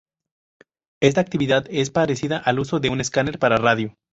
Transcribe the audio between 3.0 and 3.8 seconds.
escáner para